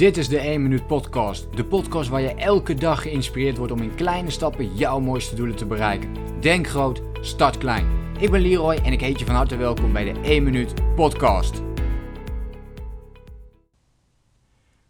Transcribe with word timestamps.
Dit 0.00 0.16
is 0.16 0.28
de 0.28 0.38
1 0.38 0.62
Minuut 0.62 0.86
Podcast. 0.86 1.56
De 1.56 1.64
podcast 1.64 2.08
waar 2.08 2.20
je 2.20 2.34
elke 2.34 2.74
dag 2.74 3.02
geïnspireerd 3.02 3.56
wordt 3.56 3.72
om 3.72 3.82
in 3.82 3.94
kleine 3.94 4.30
stappen 4.30 4.76
jouw 4.76 5.00
mooiste 5.00 5.34
doelen 5.34 5.56
te 5.56 5.66
bereiken. 5.66 6.40
Denk 6.40 6.66
groot, 6.66 7.02
start 7.20 7.58
klein. 7.58 8.14
Ik 8.18 8.30
ben 8.30 8.40
Leroy 8.40 8.74
en 8.74 8.92
ik 8.92 9.00
heet 9.00 9.18
je 9.18 9.24
van 9.24 9.34
harte 9.34 9.56
welkom 9.56 9.92
bij 9.92 10.12
de 10.12 10.20
1 10.20 10.42
Minuut 10.42 10.94
Podcast. 10.94 11.62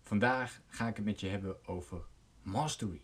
Vandaag 0.02 0.60
ga 0.66 0.88
ik 0.88 0.96
het 0.96 1.04
met 1.04 1.20
je 1.20 1.28
hebben 1.28 1.56
over 1.66 1.98
mastery. 2.42 3.00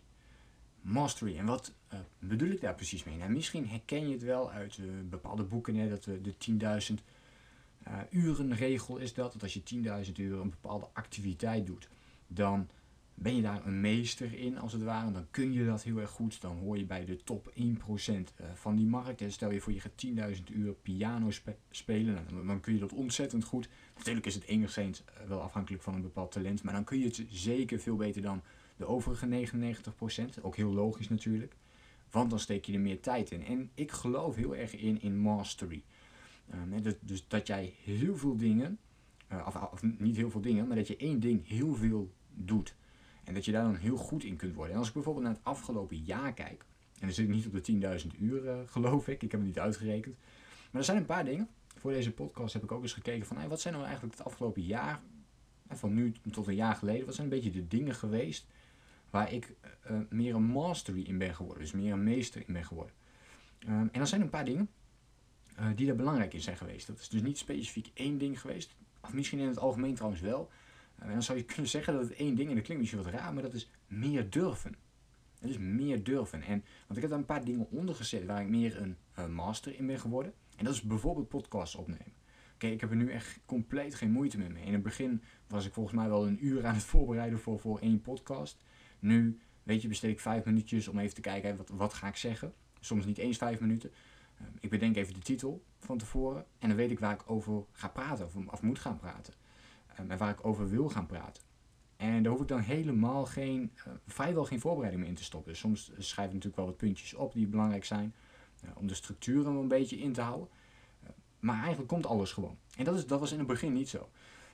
Mastery. 0.81 1.39
En 1.39 1.47
wat 1.47 1.73
uh, 1.93 1.99
bedoel 2.19 2.51
ik 2.51 2.61
daar 2.61 2.75
precies 2.75 3.05
mee? 3.05 3.17
Nou, 3.17 3.31
misschien 3.31 3.69
herken 3.69 4.07
je 4.09 4.13
het 4.13 4.23
wel 4.23 4.51
uit 4.51 4.77
uh, 4.77 4.87
bepaalde 5.05 5.43
boeken, 5.43 5.75
hè, 5.75 5.89
dat 5.89 6.05
we 6.05 6.21
de 6.21 6.35
10.000 6.51 6.57
uh, 6.59 6.77
urenregel 8.11 8.97
is 8.97 9.15
dat. 9.15 9.33
Dat 9.33 9.43
als 9.43 9.55
je 9.55 9.63
10.000 10.07 10.13
uur 10.17 10.41
een 10.41 10.51
bepaalde 10.51 10.89
activiteit 10.93 11.67
doet, 11.67 11.89
dan 12.27 12.69
ben 13.19 13.37
je 13.37 13.43
daar 13.43 13.67
een 13.67 13.81
meester 13.81 14.39
in 14.39 14.59
als 14.59 14.73
het 14.73 14.83
ware. 14.83 15.13
Dan 15.13 15.27
kun 15.31 15.53
je 15.53 15.65
dat 15.65 15.83
heel 15.83 15.99
erg 15.99 16.11
goed. 16.11 16.41
Dan 16.41 16.57
hoor 16.57 16.79
je 16.79 16.85
bij 16.85 17.05
de 17.05 17.17
top 17.25 17.53
1% 17.55 17.55
eh, 17.57 18.47
van 18.55 18.77
die 18.77 18.87
markt. 18.87 19.21
En 19.21 19.33
stel 19.33 19.51
je 19.51 19.61
voor 19.61 19.73
je 19.73 19.81
gaat 19.81 20.07
10.000 20.07 20.43
uur 20.53 20.73
piano 20.73 21.31
spelen. 21.71 22.25
Nou, 22.31 22.47
dan 22.47 22.61
kun 22.61 22.73
je 22.73 22.79
dat 22.79 22.93
ontzettend 22.93 23.45
goed. 23.45 23.69
Natuurlijk 23.97 24.27
is 24.27 24.35
het 24.35 24.45
enigszins 24.45 25.05
eh, 25.05 25.29
wel 25.29 25.41
afhankelijk 25.41 25.83
van 25.83 25.95
een 25.95 26.03
bepaald 26.03 26.33
talent. 26.33 26.63
Maar 26.63 26.75
dan 26.75 26.85
kun 26.85 26.99
je 26.99 27.05
het 27.05 27.25
zeker 27.29 27.79
veel 27.79 27.97
beter 27.97 28.23
dan 28.23 28.43
de 28.77 28.87
overige 28.87 29.49
99%. 30.39 30.43
Ook 30.43 30.57
heel 30.57 30.73
logisch 30.73 31.09
natuurlijk. 31.09 31.57
Want 32.11 32.31
dan 32.31 32.41
steek 32.41 32.65
je 32.65 32.73
er 32.73 32.81
meer 32.81 33.01
tijd 33.01 33.31
in. 33.31 33.45
En 33.45 33.71
ik 33.75 33.93
geloof 33.93 34.35
heel 34.35 34.57
erg 34.57 34.77
in, 34.77 35.03
in 35.03 35.19
mastery. 35.19 35.83
Um, 36.55 36.83
dus, 36.83 36.95
dus, 37.01 37.29
dat 37.29 37.47
jij 37.47 37.75
heel 37.83 38.17
veel 38.17 38.37
dingen, 38.37 38.79
uh, 39.33 39.45
of, 39.47 39.57
of, 39.57 39.83
niet 39.83 40.17
heel 40.17 40.31
veel 40.31 40.41
dingen, 40.41 40.67
maar 40.67 40.77
dat 40.77 40.87
je 40.87 40.97
één 40.97 41.21
ding 41.21 41.49
heel 41.49 41.75
veel 41.75 42.13
doet. 42.35 42.75
En 43.25 43.35
dat 43.35 43.45
je 43.45 43.53
daar 43.53 43.65
dan 43.65 43.75
heel 43.75 43.97
goed 43.97 44.25
in 44.25 44.37
kunt 44.37 44.55
worden. 44.55 44.73
En 44.73 44.79
als 44.79 44.89
ik 44.89 44.95
bijvoorbeeld 44.95 45.25
naar 45.25 45.35
het 45.35 45.45
afgelopen 45.45 45.97
jaar 45.97 46.35
kijk, 46.35 46.65
en 46.95 47.07
dan 47.07 47.13
zit 47.13 47.29
ik 47.29 47.35
niet 47.35 47.47
op 47.47 47.65
de 47.65 48.01
10.000 48.13 48.21
uur, 48.21 48.45
uh, 48.45 48.59
geloof 48.75 49.09
ik, 49.09 49.23
ik 49.23 49.31
heb 49.31 49.41
het 49.41 49.49
niet 49.49 49.59
uitgerekend. 49.59 50.17
Maar 50.71 50.81
er 50.81 50.87
zijn 50.87 50.97
een 50.97 51.07
paar 51.07 51.25
dingen. 51.25 51.49
Voor 51.77 51.93
deze 51.93 52.13
podcast 52.13 52.53
heb 52.53 52.63
ik 52.63 52.73
ook 52.73 52.83
eens 52.83 52.93
gekeken 52.93 53.27
van 53.27 53.49
wat 53.49 53.61
zijn 53.61 53.75
nou 53.75 53.87
eigenlijk 53.87 54.17
het 54.17 54.27
afgelopen 54.27 54.63
jaar, 54.63 55.01
van 55.69 55.95
nu 55.95 56.13
tot 56.31 56.47
een 56.47 56.55
jaar 56.55 56.75
geleden, 56.75 57.07
wat 57.07 57.15
zijn 57.15 57.27
een 57.27 57.35
beetje 57.35 57.51
de 57.51 57.69
dingen 57.69 57.95
geweest 57.95 58.47
waar 59.11 59.33
ik 59.33 59.55
meer 60.09 60.35
een 60.35 60.43
mastery 60.43 61.03
in 61.03 61.19
ben 61.19 61.35
geworden. 61.35 61.63
Dus 61.63 61.73
meer 61.73 61.93
een 61.93 62.05
meester 62.05 62.43
in 62.47 62.53
ben 62.53 62.65
geworden. 62.65 62.95
Um, 63.69 63.89
en 63.93 63.99
dat 63.99 64.09
zijn 64.09 64.21
een 64.21 64.31
paar 64.31 64.45
dingen 64.45 64.69
uh, 65.61 65.67
die 65.75 65.87
daar 65.87 65.97
belangrijk 65.97 66.35
in 66.35 66.41
zijn 66.41 66.57
geweest. 66.57 66.87
Dat 66.87 66.99
is 66.99 67.09
dus 67.09 67.23
niet 67.23 67.39
specifiek 67.39 67.91
één 67.95 68.19
ding 68.19 68.41
geweest. 68.41 68.77
Of 69.01 69.13
misschien 69.13 69.39
in 69.39 69.49
het 69.49 69.59
algemeen 69.59 69.95
trouwens 69.95 70.23
wel. 70.23 70.51
En 70.99 71.09
dan 71.09 71.23
zou 71.23 71.39
je 71.39 71.45
kunnen 71.55 71.69
zeggen 71.69 71.93
dat 71.93 72.03
het 72.03 72.15
één 72.15 72.35
ding, 72.35 72.49
en 72.49 72.55
dat 72.55 72.65
klinkt 72.65 72.83
misschien 72.83 73.03
wat 73.03 73.13
raar, 73.13 73.35
maar 73.35 73.43
dat 73.43 73.55
is 73.55 73.71
meer 73.87 74.31
durven. 74.31 74.75
Het 75.39 75.51
is 75.51 75.59
meer 75.59 76.03
durven. 76.03 76.43
En, 76.43 76.65
want 76.87 76.95
ik 76.95 77.01
heb 77.01 77.11
daar 77.11 77.19
een 77.19 77.25
paar 77.25 77.45
dingen 77.45 77.71
onder 77.71 77.95
gezet 77.95 78.25
waar 78.25 78.41
ik 78.41 78.49
meer 78.49 78.97
een 79.15 79.33
master 79.33 79.79
in 79.79 79.87
ben 79.87 80.01
geworden. 80.01 80.33
En 80.57 80.65
dat 80.65 80.75
is 80.75 80.83
bijvoorbeeld 80.83 81.29
podcasts 81.29 81.75
opnemen. 81.75 82.15
Oké, 82.57 82.67
ik 82.67 82.81
heb 82.81 82.91
er 82.91 82.97
nu 82.97 83.11
echt 83.11 83.41
compleet 83.45 83.95
geen 83.95 84.11
moeite 84.11 84.39
meer 84.39 84.51
mee. 84.51 84.65
In 84.65 84.73
het 84.73 84.83
begin 84.83 85.23
was 85.47 85.67
ik 85.67 85.73
volgens 85.73 85.97
mij 85.97 86.09
wel 86.09 86.27
een 86.27 86.47
uur 86.47 86.67
aan 86.67 86.75
het 86.75 86.85
voorbereiden 86.95 87.39
voor, 87.39 87.61
voor 87.61 87.79
één 87.79 88.01
podcast. 88.01 88.59
Nu, 88.99 89.39
weet 89.63 89.83
je, 89.83 89.89
besteed 89.89 90.11
ik 90.11 90.21
vijf 90.21 90.45
minuutjes 90.45 90.89
om 90.89 90.99
even 90.99 91.15
te 91.15 91.21
kijken, 91.21 91.57
wat, 91.57 91.69
wat 91.69 91.95
ga 91.95 92.09
ik 92.09 92.17
zeggen. 92.17 92.53
Soms 92.81 93.05
niet 93.05 93.19
eens 93.19 93.37
vijf 93.37 93.61
minuten. 93.61 93.91
Ehm, 94.39 94.51
ik 94.61 94.71
bedenk 94.71 94.97
even 94.97 95.15
de 95.15 95.21
titel 95.21 95.65
van 95.79 95.99
tevoren 95.99 96.47
en 96.59 96.69
dan 96.69 96.77
weet 96.77 96.91
ik 96.91 96.99
waar 96.99 97.15
ik 97.15 97.31
over 97.31 97.65
ga 97.73 97.89
praten 97.89 98.27
of, 98.27 98.37
of 98.47 98.63
moet 98.63 98.79
gaan 98.79 98.99
praten. 98.99 99.35
Um, 100.01 100.11
en 100.11 100.19
waar 100.19 100.31
ik 100.31 100.47
over 100.47 100.69
wil 100.69 100.89
gaan 100.89 101.07
praten. 101.07 101.43
En 101.97 102.23
daar 102.23 102.33
hoef 102.33 102.41
ik 102.41 102.49
dan 102.49 102.61
helemaal 102.61 103.27
geen, 103.27 103.73
uh, 103.79 103.93
vrijwel 104.07 104.45
geen 104.45 104.61
voorbereiding 104.61 105.03
meer 105.03 105.13
in 105.13 105.19
te 105.19 105.25
stoppen. 105.25 105.51
Dus 105.53 105.61
soms 105.61 105.91
schrijf 105.99 106.29
ik 106.29 106.35
natuurlijk 106.35 106.57
wel 106.57 106.67
wat 106.67 106.77
puntjes 106.77 107.15
op 107.15 107.33
die 107.33 107.47
belangrijk 107.47 107.85
zijn. 107.85 108.15
Om 108.75 108.87
de 108.87 108.95
structuren 108.95 109.57
een 109.57 109.69
beetje 109.69 109.99
in 109.99 110.13
te 110.13 110.21
houden. 110.21 110.49
Maar 111.41 111.59
eigenlijk 111.59 111.89
komt 111.89 112.07
alles 112.07 112.33
gewoon. 112.33 112.59
En 112.77 112.85
dat, 112.85 112.95
is, 112.95 113.07
dat 113.07 113.21
was 113.21 113.33
in 113.33 113.39
het 113.39 113.47
begin 113.47 113.73
niet 113.73 113.89
zo. 113.89 114.09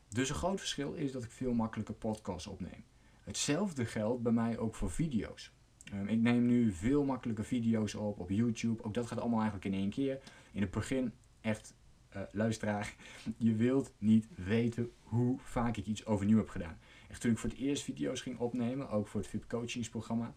Dus 0.09 0.29
een 0.29 0.35
groot 0.35 0.59
verschil 0.59 0.93
is 0.93 1.13
dat 1.13 1.25
ik 1.25 1.31
veel 1.31 1.53
makkelijker 1.53 1.95
podcasts 1.95 2.47
opneem. 2.47 2.85
Hetzelfde 3.23 3.85
geldt 3.85 4.23
bij 4.23 4.33
mij 4.33 4.59
ook 4.59 4.75
voor 4.75 4.91
video's. 4.91 5.53
Um, 5.93 6.09
ik 6.09 6.21
neem 6.21 6.47
nu 6.47 6.73
veel 6.73 7.05
makkelijker 7.05 7.45
video's 7.45 7.95
op 7.95 8.19
op 8.19 8.31
YouTube. 8.31 8.83
Ook 8.83 8.95
dat 8.95 9.07
gaat 9.07 9.21
allemaal 9.21 9.41
eigenlijk 9.41 9.75
in 9.75 9.81
één 9.81 9.91
keer. 9.91 10.21
In 10.53 10.61
het 10.61 10.71
begin 10.71 11.13
echt, 11.41 11.75
uh, 12.17 12.23
luisteraar, 12.31 12.95
je 13.37 13.55
wilt 13.55 13.93
niet 13.99 14.29
weten 14.35 14.91
hoe 15.01 15.39
vaak 15.39 15.77
ik 15.77 15.87
iets 15.87 16.07
overnieuw 16.07 16.37
heb 16.37 16.49
gedaan. 16.49 16.79
Echt 17.09 17.21
toen 17.21 17.31
ik 17.31 17.39
voor 17.39 17.51
het 17.51 17.59
eerst 17.59 17.83
video's 17.83 18.21
ging 18.21 18.39
opnemen, 18.39 18.91
ook 18.91 19.09
voor 19.09 19.21
het 19.21 19.29
VIP 19.31 19.49
coachingsprogramma. 19.49 20.35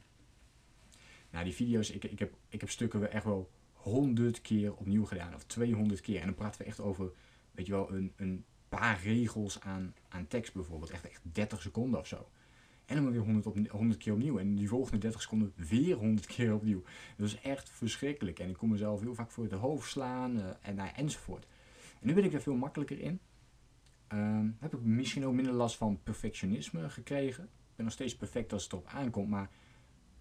Nou, 1.29 1.43
die 1.43 1.53
video's, 1.53 1.91
ik, 1.91 2.03
ik, 2.03 2.19
heb, 2.19 2.33
ik 2.49 2.59
heb 2.59 2.69
stukken 2.69 3.11
echt 3.11 3.23
wel 3.23 3.49
honderd 3.73 4.41
keer 4.41 4.75
opnieuw 4.75 5.05
gedaan. 5.05 5.33
Of 5.33 5.43
200 5.43 6.01
keer. 6.01 6.19
En 6.19 6.25
dan 6.25 6.35
praten 6.35 6.61
we 6.61 6.67
echt 6.67 6.79
over, 6.79 7.11
weet 7.51 7.65
je 7.65 7.71
wel, 7.71 7.91
een, 7.91 8.13
een 8.15 8.45
paar 8.69 9.01
regels 9.03 9.59
aan, 9.61 9.93
aan 10.07 10.27
tekst 10.27 10.53
bijvoorbeeld. 10.53 10.91
Echt, 10.91 11.09
echt 11.09 11.21
30 11.23 11.61
seconden 11.61 11.99
of 11.99 12.07
zo. 12.07 12.29
En 12.85 12.95
dan 12.95 13.11
weer 13.11 13.21
100, 13.21 13.45
op, 13.45 13.57
100 13.69 13.99
keer 13.99 14.13
opnieuw. 14.13 14.39
En 14.39 14.55
die 14.55 14.67
volgende 14.67 14.97
30 14.97 15.21
seconden 15.21 15.53
weer 15.55 15.95
100 15.95 16.27
keer 16.27 16.53
opnieuw. 16.53 16.83
Dat 17.17 17.27
is 17.27 17.41
echt 17.41 17.69
verschrikkelijk. 17.69 18.39
En 18.39 18.49
ik 18.49 18.57
kon 18.57 18.69
mezelf 18.69 19.01
heel 19.01 19.15
vaak 19.15 19.31
voor 19.31 19.43
het 19.43 19.53
hoofd 19.53 19.89
slaan 19.89 20.37
uh, 20.37 20.43
en, 20.61 20.75
nou, 20.75 20.89
enzovoort. 20.95 21.47
En 22.01 22.07
nu 22.07 22.13
ben 22.13 22.23
ik 22.23 22.33
er 22.33 22.41
veel 22.41 22.55
makkelijker 22.55 22.99
in. 22.99 23.19
Uh, 24.13 24.39
heb 24.59 24.73
ik 24.73 24.81
misschien 24.81 25.25
ook 25.25 25.33
minder 25.33 25.53
last 25.53 25.75
van 25.75 25.99
perfectionisme 26.03 26.89
gekregen. 26.89 27.43
Ik 27.43 27.75
ben 27.75 27.85
nog 27.85 27.93
steeds 27.93 28.15
perfect 28.15 28.53
als 28.53 28.63
het 28.63 28.71
erop 28.71 28.87
aankomt, 28.87 29.29
maar 29.29 29.49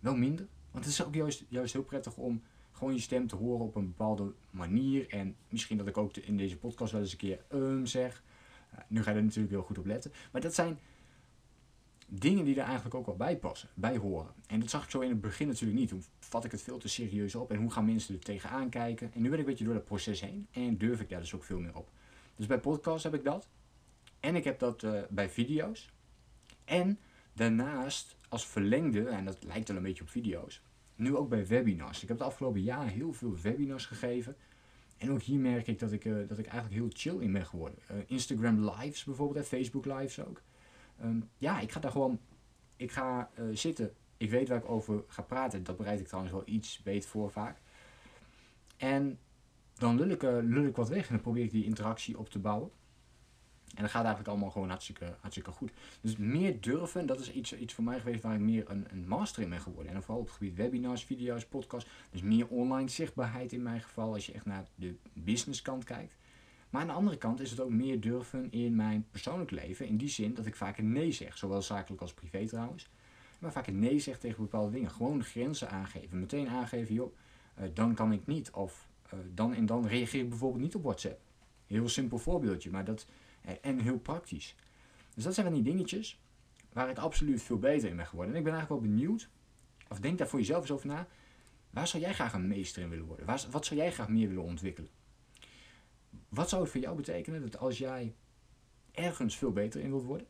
wel 0.01 0.17
minder. 0.17 0.47
Want 0.71 0.85
het 0.85 0.95
is 0.95 1.05
ook 1.05 1.15
juist, 1.15 1.45
juist 1.49 1.73
heel 1.73 1.83
prettig 1.83 2.17
om 2.17 2.43
gewoon 2.73 2.95
je 2.95 3.01
stem 3.01 3.27
te 3.27 3.37
horen 3.37 3.65
op 3.65 3.75
een 3.75 3.87
bepaalde 3.87 4.33
manier. 4.51 5.09
En 5.09 5.37
misschien 5.49 5.77
dat 5.77 5.87
ik 5.87 5.97
ook 5.97 6.17
in 6.17 6.37
deze 6.37 6.57
podcast 6.57 6.93
wel 6.93 7.01
eens 7.01 7.13
een 7.13 7.19
keer 7.19 7.45
um 7.53 7.87
zeg. 7.87 8.23
Uh, 8.75 8.81
nu 8.89 9.03
ga 9.03 9.11
je 9.11 9.17
er 9.17 9.23
natuurlijk 9.23 9.53
heel 9.53 9.63
goed 9.63 9.79
op 9.79 9.87
letten. 9.87 10.13
Maar 10.33 10.41
dat 10.41 10.55
zijn 10.55 10.79
dingen 12.07 12.45
die 12.45 12.61
er 12.61 12.65
eigenlijk 12.65 12.95
ook 12.95 13.07
wel 13.07 13.17
bij 13.17 13.39
passen, 13.39 13.69
bij 13.75 13.97
horen. 13.97 14.33
En 14.47 14.61
dat 14.61 14.71
zag 14.71 14.85
ik 14.85 14.91
zo 14.91 15.01
in 15.01 15.09
het 15.09 15.21
begin 15.21 15.49
natuurlijk 15.49 15.81
niet. 15.81 15.89
Toen 15.89 16.05
vat 16.19 16.45
ik 16.45 16.51
het 16.51 16.63
veel 16.63 16.79
te 16.79 16.89
serieus 16.89 17.35
op 17.35 17.51
en 17.51 17.59
hoe 17.59 17.71
gaan 17.71 17.85
mensen 17.85 18.15
er 18.15 18.21
tegenaan 18.21 18.69
kijken. 18.69 19.13
En 19.13 19.23
nu 19.23 19.29
ben 19.29 19.39
ik 19.39 19.45
een 19.45 19.51
beetje 19.51 19.65
door 19.65 19.75
dat 19.75 19.85
proces 19.85 20.21
heen 20.21 20.47
en 20.51 20.79
durf 20.79 21.01
ik 21.01 21.09
daar 21.09 21.21
dus 21.21 21.35
ook 21.35 21.45
veel 21.45 21.61
meer 21.61 21.77
op. 21.77 21.91
Dus 22.37 22.47
bij 22.47 22.61
podcasts 22.61 23.05
heb 23.05 23.15
ik 23.15 23.25
dat. 23.25 23.49
En 24.21 24.35
ik 24.35 24.45
heb 24.45 24.59
dat 24.59 24.83
uh, 24.83 25.01
bij 25.11 25.31
video's. 25.31 25.93
En 26.65 26.99
daarnaast 27.33 28.17
als 28.29 28.47
verlengde, 28.47 29.09
en 29.09 29.25
dat 29.25 29.45
lijkt 29.45 29.69
wel 29.69 29.77
een 29.77 29.83
beetje 29.83 30.03
op 30.03 30.09
video's, 30.09 30.63
nu 30.95 31.17
ook 31.17 31.29
bij 31.29 31.47
webinars. 31.47 32.03
Ik 32.03 32.09
heb 32.09 32.19
het 32.19 32.27
afgelopen 32.27 32.63
jaar 32.63 32.89
heel 32.89 33.13
veel 33.13 33.37
webinars 33.43 33.87
gegeven. 33.87 34.37
En 34.97 35.11
ook 35.11 35.23
hier 35.23 35.39
merk 35.39 35.67
ik 35.67 35.79
dat 35.79 35.93
ik, 35.93 36.05
uh, 36.05 36.29
dat 36.29 36.39
ik 36.39 36.47
eigenlijk 36.47 36.75
heel 36.75 36.91
chill 36.93 37.23
in 37.23 37.33
ben 37.33 37.47
geworden. 37.47 37.79
Uh, 37.91 37.97
Instagram 38.07 38.71
lives 38.71 39.05
bijvoorbeeld, 39.05 39.39
en 39.39 39.45
Facebook 39.45 39.85
lives 39.85 40.21
ook. 40.21 40.43
Um, 41.03 41.31
ja, 41.39 41.61
ik 41.61 41.73
ga 41.73 41.81
daar 41.81 41.91
gewoon. 41.91 42.21
Ik 42.77 42.93
ga 42.93 43.31
uh, 43.39 43.57
zitten. 43.57 43.93
Ik 44.17 44.31
weet 44.31 44.49
waar 44.49 44.59
ik 44.59 44.69
over 44.69 45.05
ga 45.07 45.23
praten. 45.23 45.65
Dat 45.65 45.77
bereid 45.77 46.01
ik 46.01 46.07
trouwens 46.07 46.35
wel 46.35 46.43
iets 46.47 46.83
beter 46.83 47.11
voor 47.11 47.31
vaak. 47.31 47.61
En 48.77 49.19
dan 49.75 49.97
lul 49.97 50.09
ik, 50.09 50.23
lul 50.23 50.65
ik 50.65 50.77
wat 50.77 50.89
weg 50.89 51.07
en 51.07 51.15
dan 51.15 51.23
probeer 51.23 51.45
ik 51.45 51.51
die 51.51 51.65
interactie 51.65 52.19
op 52.19 52.29
te 52.29 52.39
bouwen. 52.39 52.71
En 53.75 53.83
dat 53.83 53.91
gaat 53.91 54.05
eigenlijk 54.05 54.29
allemaal 54.29 54.51
gewoon 54.51 54.69
hartstikke, 54.69 55.15
hartstikke 55.21 55.51
goed. 55.51 55.73
Dus 56.01 56.17
meer 56.17 56.61
durven, 56.61 57.07
dat 57.07 57.21
is 57.21 57.33
iets, 57.33 57.57
iets 57.57 57.75
voor 57.75 57.85
mij 57.85 58.01
geweest 58.01 58.23
waar 58.23 58.35
ik 58.35 58.41
meer 58.41 58.71
een, 58.71 58.87
een 58.91 59.09
master 59.09 59.43
in 59.43 59.49
ben 59.49 59.61
geworden. 59.61 59.93
En 59.93 60.03
vooral 60.03 60.21
op 60.21 60.27
het 60.27 60.37
gebied 60.37 60.57
webinars, 60.57 61.05
video's, 61.05 61.47
podcasts. 61.47 61.91
Dus 62.11 62.23
meer 62.23 62.49
online 62.49 62.89
zichtbaarheid 62.89 63.53
in 63.53 63.63
mijn 63.63 63.81
geval 63.81 64.13
als 64.13 64.27
je 64.27 64.33
echt 64.33 64.45
naar 64.45 64.65
de 64.75 64.95
business 65.13 65.63
kant 65.63 65.85
kijkt. 65.85 66.17
Maar 66.75 66.83
aan 66.83 66.89
de 66.89 66.95
andere 66.95 67.17
kant 67.17 67.41
is 67.41 67.51
het 67.51 67.61
ook 67.61 67.71
meer 67.71 68.01
durven 68.01 68.53
in 68.53 68.77
mijn 68.77 69.07
persoonlijk 69.11 69.51
leven. 69.51 69.87
In 69.87 69.97
die 69.97 70.09
zin 70.09 70.35
dat 70.35 70.47
ik 70.47 70.57
vaak 70.57 70.79
een 70.79 70.93
nee 70.93 71.13
zeg. 71.13 71.39
Zowel 71.39 71.63
zakelijk 71.63 72.03
als 72.03 72.15
privé 72.15 72.47
trouwens. 72.47 72.91
Maar 73.39 73.53
vaak 73.53 73.67
een 73.67 73.79
nee 73.79 73.99
zeg 73.99 74.19
tegen 74.19 74.43
bepaalde 74.43 74.71
dingen. 74.71 74.91
Gewoon 74.91 75.25
grenzen 75.25 75.71
aangeven. 75.71 76.19
Meteen 76.19 76.49
aangeven, 76.49 76.95
joh, 76.95 77.17
uh, 77.59 77.65
dan 77.75 77.95
kan 77.95 78.13
ik 78.13 78.27
niet. 78.27 78.51
Of 78.51 78.89
uh, 79.15 79.21
dan 79.35 79.55
en 79.55 79.67
dan 79.67 79.87
reageer 79.87 80.21
ik 80.21 80.29
bijvoorbeeld 80.29 80.63
niet 80.63 80.75
op 80.75 80.83
WhatsApp. 80.83 81.21
Heel 81.67 81.89
simpel 81.89 82.19
voorbeeldje, 82.19 82.71
maar 82.71 82.85
dat, 82.85 83.07
uh, 83.47 83.53
en 83.61 83.79
heel 83.79 83.99
praktisch. 83.99 84.55
Dus 85.15 85.25
dat 85.25 85.35
zijn 85.35 85.47
van 85.47 85.55
die 85.55 85.65
dingetjes 85.65 86.21
waar 86.73 86.91
ik 86.91 86.99
absoluut 86.99 87.43
veel 87.43 87.59
beter 87.59 87.89
in 87.89 87.97
ben 87.97 88.07
geworden. 88.07 88.33
En 88.33 88.39
ik 88.39 88.45
ben 88.45 88.55
eigenlijk 88.55 88.83
wel 88.83 88.93
benieuwd, 88.93 89.29
of 89.89 90.01
denk 90.01 90.19
daar 90.19 90.29
voor 90.29 90.39
jezelf 90.39 90.61
eens 90.61 90.71
over 90.71 90.87
na. 90.87 91.07
Waar 91.71 91.89
zou 91.89 92.03
jij 92.03 92.15
graag 92.15 92.33
een 92.33 92.49
meester 92.49 92.83
in 92.83 92.89
willen 92.89 93.07
worden? 93.07 93.27
Waar, 93.27 93.45
wat 93.51 93.67
zou 93.67 93.81
jij 93.81 93.93
graag 93.93 94.09
meer 94.09 94.29
willen 94.29 94.45
ontwikkelen? 94.45 94.91
Wat 96.35 96.49
zou 96.49 96.63
het 96.63 96.71
voor 96.71 96.81
jou 96.81 96.97
betekenen 96.97 97.41
dat 97.41 97.59
als 97.59 97.79
jij 97.79 98.15
ergens 98.93 99.37
veel 99.37 99.53
beter 99.53 99.81
in 99.81 99.91
wilt 99.91 100.05
worden? 100.05 100.27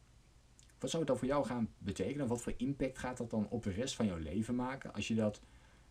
Wat 0.79 0.91
zou 0.91 1.03
het 1.03 1.11
dan 1.11 1.19
voor 1.19 1.29
jou 1.29 1.47
gaan 1.47 1.73
betekenen? 1.79 2.27
Wat 2.27 2.43
voor 2.43 2.55
impact 2.57 2.99
gaat 2.99 3.17
dat 3.17 3.31
dan 3.31 3.49
op 3.49 3.63
de 3.63 3.71
rest 3.71 3.95
van 3.95 4.07
jouw 4.07 4.19
leven 4.19 4.55
maken 4.55 4.93
als 4.93 5.09
je 5.09 5.15
dat 5.15 5.41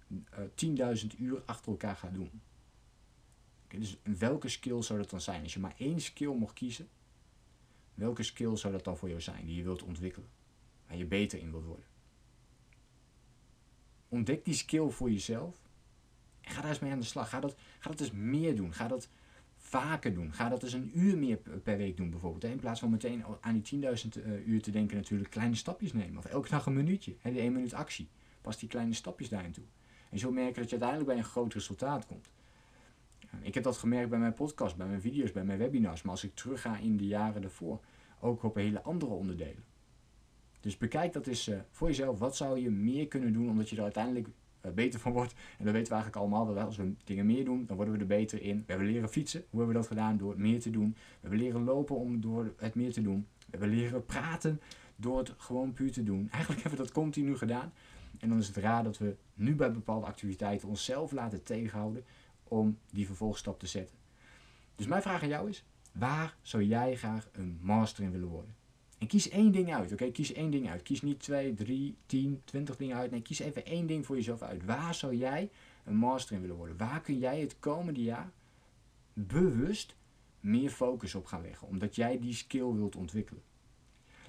uh, 0.08 0.98
10.000 1.02 1.08
uur 1.18 1.42
achter 1.46 1.72
elkaar 1.72 1.96
gaat 1.96 2.14
doen? 2.14 2.42
Dus 3.68 3.98
welke 4.04 4.50
skill 4.50 4.82
zou 4.82 5.00
dat 5.00 5.10
dan 5.10 5.22
zijn? 5.22 5.44
Als 5.44 5.54
je 5.54 5.60
maar 5.60 5.76
één 5.78 6.02
skill 6.02 6.34
mocht 6.34 6.54
kiezen, 6.54 6.90
welke 7.94 8.24
skill 8.24 8.56
zou 8.56 8.74
dat 8.74 8.84
dan 8.84 8.98
voor 8.98 9.10
jou 9.10 9.22
zijn 9.22 9.46
die 9.46 9.56
je 9.56 9.64
wilt 9.64 9.84
ontwikkelen? 9.84 10.30
waar 10.88 10.98
je 10.98 11.06
beter 11.06 11.40
in 11.40 11.52
wilt 11.52 11.66
worden. 11.66 11.86
Ontdek 14.10 14.46
die 14.46 14.54
skill 14.54 14.90
voor 14.90 15.12
jezelf 15.12 15.58
en 16.42 16.52
ga 16.52 16.62
daar 16.62 16.70
eens 16.70 16.80
mee 16.80 16.92
aan 16.92 17.00
de 17.00 17.06
slag. 17.06 17.30
Ga 17.30 17.40
dat, 17.40 17.56
ga 17.80 17.90
dat 17.90 18.00
eens 18.00 18.12
meer 18.12 18.56
doen. 18.56 18.74
Ga 18.74 18.88
dat 18.88 19.10
vaker 19.64 20.14
doen. 20.14 20.34
Ga 20.34 20.50
dat 20.50 20.64
eens 20.64 20.74
een 20.74 20.92
uur 20.94 21.18
meer 21.18 21.38
per 21.38 21.78
week 21.78 21.98
doen 21.98 22.10
bijvoorbeeld. 22.10 22.44
In 22.44 22.60
plaats 22.60 22.80
van 22.80 22.90
meteen 22.90 23.24
aan 23.42 23.62
die 23.62 23.82
10.000 23.82 24.24
uh, 24.26 24.48
uur 24.48 24.62
te 24.62 24.72
denken 24.72 24.98
natuurlijk 24.98 25.30
kleine 25.30 25.56
stapjes 25.56 25.94
nemen. 25.94 26.18
Of 26.18 26.26
elke 26.26 26.50
dag 26.50 26.66
een 26.66 26.74
minuutje. 26.74 27.16
Hè, 27.20 27.32
die 27.32 27.40
1 27.40 27.54
minuut 27.54 27.74
actie. 27.74 28.10
Pas 28.42 28.58
die 28.58 28.70
kleine 28.70 28.94
stapjes 28.94 29.30
daarin 29.30 29.52
toe. 29.52 29.64
En 30.10 30.20
zo 30.20 30.32
merken 30.32 30.62
dat 30.62 30.70
je 30.70 30.80
uiteindelijk 30.80 31.10
bij 31.10 31.18
een 31.18 31.32
groot 31.32 31.54
resultaat 31.54 32.06
komt. 32.06 32.32
Ik 33.42 33.54
heb 33.54 33.64
dat 33.64 33.78
gemerkt 33.78 34.10
bij 34.10 34.20
mijn 34.20 34.34
podcast, 34.34 34.76
bij 34.76 34.88
mijn 34.88 35.02
video's, 35.02 35.32
bij 35.32 35.44
mijn 35.44 35.60
webinars. 35.60 36.02
Maar 36.02 36.12
als 36.12 36.24
ik 36.24 36.36
terugga 36.36 36.78
in 36.78 36.98
de 36.98 37.08
jaren 37.08 37.42
daarvoor, 37.42 37.80
ook 38.20 38.44
op 38.44 38.56
hele 38.56 38.82
andere 38.82 39.12
onderdelen. 39.12 39.64
Dus 40.60 40.78
bekijk 40.78 41.14
dat 41.14 41.28
eens 41.28 41.48
uh, 41.48 41.60
voor 41.72 41.88
jezelf. 41.88 42.20
Wat 42.20 42.36
zou 42.36 42.60
je 42.60 42.70
meer 42.70 43.08
kunnen 43.08 43.34
doen 43.34 43.50
omdat 43.50 43.70
je 43.70 43.76
er 43.76 43.84
uiteindelijk 43.84 44.28
beter 44.72 45.00
van 45.00 45.12
wordt? 45.12 45.34
En 45.58 45.66
dat 45.66 45.74
weten 45.74 45.90
we 45.90 45.94
eigenlijk 45.94 46.16
allemaal. 46.16 46.46
Dat 46.46 46.66
als 46.66 46.78
we 46.78 46.94
dingen 47.04 47.26
meer 47.26 47.46
doen, 47.46 47.66
dan 47.66 47.76
worden 47.76 47.94
we 47.94 48.00
er 48.00 48.08
beter 48.08 48.42
in. 48.42 48.58
We 48.58 48.64
hebben 48.72 48.88
leren 48.88 49.10
fietsen. 49.10 49.40
Hoe 49.50 49.60
hebben 49.60 49.68
we 49.68 49.82
dat 49.82 49.88
gedaan? 49.88 50.18
Door 50.18 50.30
het 50.30 50.40
meer 50.40 50.60
te 50.60 50.70
doen. 50.70 50.94
We 50.94 51.18
hebben 51.22 51.40
leren 51.40 51.64
lopen 51.64 51.96
om 51.96 52.22
door 52.22 52.54
het 52.58 52.76
meer 52.76 52.94
te 52.94 53.02
doen. 53.02 53.28
We 53.38 53.58
hebben 53.58 53.70
leren 53.70 54.06
praten 54.06 54.62
door 54.96 55.18
het 55.18 55.34
gewoon 55.38 55.74
puur 55.74 55.92
te 55.92 56.04
doen. 56.04 56.28
Eigenlijk 56.32 56.62
hebben 56.62 56.80
we 56.80 56.86
dat 56.86 56.94
continu 56.94 57.38
gedaan. 57.38 57.74
En 58.20 58.30
dan 58.30 58.38
is 58.38 58.48
het 58.48 58.58
raar 58.58 58.84
dat 58.84 58.98
we 58.98 59.16
nu 59.34 59.56
bij 59.56 59.72
bepaalde 59.72 60.06
activiteiten 60.06 60.68
onszelf 60.68 61.12
laten 61.12 61.44
tegenhouden 61.44 62.04
om 62.44 62.78
die 62.92 63.06
vervolgstap 63.06 63.60
te 63.60 63.68
zetten. 63.68 63.96
Dus 64.76 64.88
mijn 64.88 65.02
vraag 65.02 65.22
aan 65.22 65.28
jou 65.28 65.50
is: 65.50 65.64
waar 65.92 66.36
zou 66.42 66.64
jij 66.64 66.96
graag 66.96 67.28
een 67.32 67.60
master 67.62 68.04
in 68.04 68.12
willen 68.12 68.28
worden? 68.28 68.56
En 69.04 69.10
kies 69.10 69.30
één 69.30 69.52
ding 69.52 69.74
uit, 69.74 69.92
oké? 69.92 70.12
Kies 70.12 70.34
één 70.34 70.52
ding 70.52 70.70
uit. 70.70 70.82
Kies 70.82 71.02
niet 71.02 71.20
twee, 71.20 71.54
drie, 71.54 71.98
tien, 72.06 72.42
twintig 72.44 72.76
dingen 72.76 72.98
uit. 72.98 73.12
Nee, 73.12 73.22
kies 73.22 73.40
even 73.40 73.66
één 73.66 73.88
ding 73.88 74.06
voor 74.06 74.16
jezelf 74.16 74.42
uit. 74.42 74.66
Waar 74.66 74.96
zou 74.96 75.16
jij 75.16 75.50
een 75.84 75.96
master 75.96 76.36
in 76.36 76.42
willen 76.42 76.56
worden? 76.56 76.78
Waar 76.78 77.02
kun 77.02 77.18
jij 77.18 77.40
het 77.40 77.60
komende 77.60 78.02
jaar 78.02 78.32
bewust 79.14 79.96
meer 80.40 80.70
focus 80.70 81.16
op 81.16 81.26
gaan 81.26 81.42
leggen? 81.42 81.68
Omdat 81.68 81.96
jij 81.96 82.20
die 82.20 82.34
skill 82.34 82.72
wilt 82.72 82.96
ontwikkelen. 82.96 83.44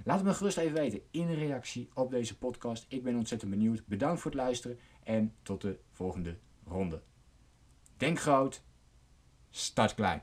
Laat 0.04 0.16
het 0.16 0.26
me 0.26 0.34
gerust 0.34 0.56
even 0.56 0.74
weten 0.74 1.00
in 1.10 1.34
reactie 1.34 1.88
op 1.94 2.10
deze 2.10 2.38
podcast. 2.38 2.86
Ik 2.88 3.02
ben 3.02 3.16
ontzettend 3.16 3.50
benieuwd. 3.50 3.86
Bedankt 3.86 4.20
voor 4.20 4.30
het 4.30 4.40
luisteren 4.40 4.78
en 5.02 5.34
tot 5.42 5.60
de 5.60 5.78
volgende 5.90 6.38
ronde. 6.66 7.02
Denk 7.96 8.20
groot, 8.20 8.62
start 9.50 9.94
klein. 9.94 10.22